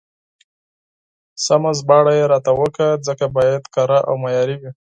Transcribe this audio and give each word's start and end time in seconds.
سمه 1.45 1.71
ژباړه 1.77 2.13
يې 2.19 2.25
راته 2.31 2.51
وکړه، 2.59 2.89
ځکه 3.07 3.25
بايد 3.35 3.63
کره 3.75 3.99
او 4.07 4.13
معياري 4.23 4.55
وي. 4.61 4.71